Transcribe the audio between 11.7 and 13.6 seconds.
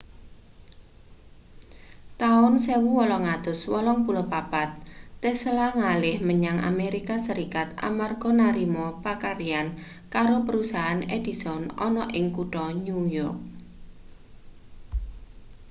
ana ing kutha new yok